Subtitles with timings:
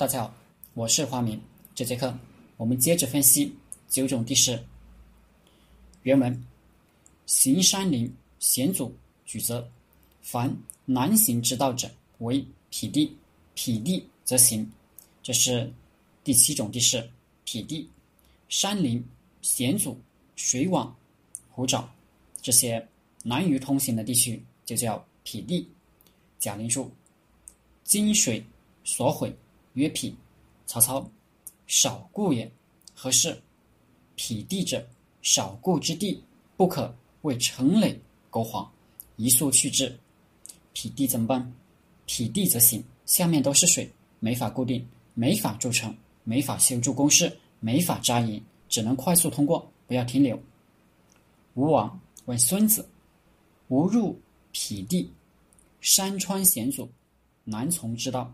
[0.00, 0.34] 大家好，
[0.72, 1.38] 我是华明。
[1.74, 2.18] 这节课
[2.56, 3.54] 我们接着分析
[3.86, 4.64] 九种地势。
[6.04, 6.42] 原文：
[7.26, 8.94] 行山林，险阻，
[9.26, 9.70] 举则。
[10.22, 10.56] 凡
[10.86, 11.90] 难行之道者，
[12.20, 13.14] 为匹地。
[13.54, 14.66] 匹地则行。
[15.22, 15.70] 这是
[16.24, 17.06] 第七种地势，
[17.44, 17.86] 匹地。
[18.48, 19.04] 山林、
[19.42, 20.00] 险阻、
[20.34, 20.96] 水网、
[21.50, 21.84] 湖沼，
[22.40, 22.88] 这些
[23.22, 25.68] 难于通行的地区，就叫匹地。
[26.38, 26.90] 贾灵树：
[27.84, 28.42] 金水
[28.82, 29.36] 所毁。
[29.74, 30.14] 曰匹，
[30.66, 31.08] 曹操，
[31.66, 32.50] 少故也。
[32.94, 33.40] 何事？
[34.14, 34.86] 匹地者，
[35.22, 36.22] 少故之地，
[36.56, 38.70] 不可为城垒沟黄，
[39.16, 39.98] 一速去之。
[40.74, 41.52] 匹地怎么办？
[42.04, 50.38] 匹地则行，下面都是水，没法固定，没法筑城，没法修筑工事，没法扎营，只能快速通过，不要停留。
[51.54, 52.86] 吴王问孙子：
[53.68, 54.20] 吾入
[54.52, 55.10] 匹地，
[55.80, 56.86] 山川险阻，
[57.44, 58.30] 难从之道。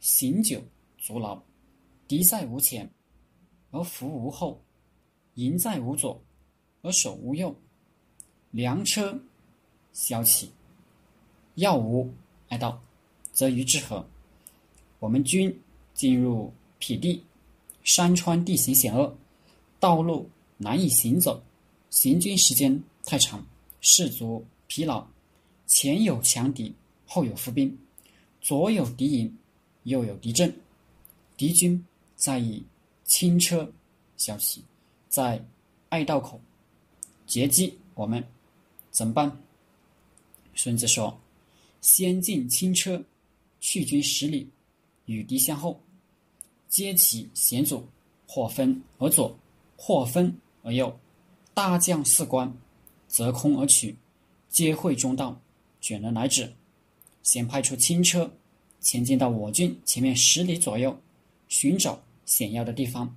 [0.00, 0.62] 行久
[0.98, 1.42] 足劳，
[2.06, 2.90] 敌在吾前，
[3.70, 4.58] 而伏无后；
[5.34, 6.22] 营在吾左，
[6.82, 7.54] 而守无右。
[8.50, 9.20] 粮车
[9.92, 10.50] 消起，
[11.56, 12.12] 药无
[12.50, 12.80] 哀道，
[13.32, 14.06] 则于之何？
[15.00, 15.60] 我们军
[15.92, 17.24] 进入僻地，
[17.82, 19.16] 山川地形险恶，
[19.80, 21.42] 道路难以行走，
[21.90, 23.44] 行军时间太长，
[23.80, 25.06] 士卒疲劳，
[25.66, 26.72] 前有强敌，
[27.06, 27.76] 后有伏兵，
[28.40, 29.36] 左有敌营。
[29.84, 30.54] 又有敌阵，
[31.36, 31.82] 敌军
[32.16, 32.62] 在以
[33.04, 33.70] 轻车
[34.16, 34.62] 小骑，
[35.08, 35.42] 在
[35.88, 36.40] 隘道口
[37.26, 38.22] 截击我们，
[38.90, 39.30] 怎么办？
[40.54, 41.18] 孙子说
[41.80, 43.02] ：“先进轻车，
[43.60, 44.48] 去军十里，
[45.06, 45.80] 与敌相后，
[46.68, 47.86] 皆其险阻，
[48.26, 49.36] 或分而左，
[49.76, 50.98] 或分而右，
[51.52, 52.52] 大将士官
[53.08, 53.96] 择空而取，
[54.48, 55.40] 皆会中道，
[55.80, 56.52] 卷人来止。
[57.22, 58.30] 先派出轻车。”
[58.84, 61.00] 前进到我军前面十里左右，
[61.48, 63.16] 寻找险要的地方，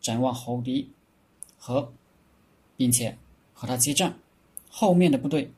[0.00, 0.88] 展望侯敌
[1.58, 1.92] 和，
[2.76, 3.18] 并且
[3.52, 4.16] 和他接战。
[4.70, 5.50] 后面的部队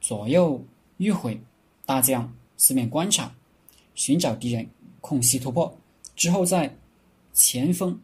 [0.00, 0.64] 左右
[0.98, 1.38] 迂回，
[1.84, 3.34] 大将四面观察，
[3.94, 4.66] 寻找敌人
[5.02, 5.76] 空隙突破。
[6.16, 6.74] 之后在
[7.34, 8.00] 前锋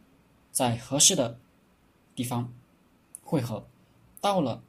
[0.51, 1.39] 在合适的
[2.15, 2.53] 地方
[3.23, 3.65] 汇合。
[4.21, 4.61] 到了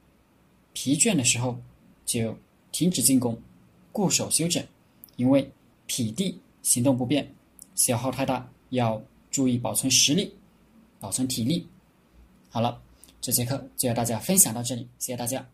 [0.73, 1.59] 疲倦的时候，
[2.07, 2.39] 就
[2.73, 3.39] 停止进攻，
[3.93, 4.67] 固守休整，
[5.17, 5.53] 因为。
[5.87, 7.27] 体地行动不便，
[7.75, 10.33] 消耗太大，要注意保存实力，
[10.99, 11.67] 保存体力。
[12.49, 12.81] 好了，
[13.21, 15.47] 这节课就和大家分享到这里，谢谢大家。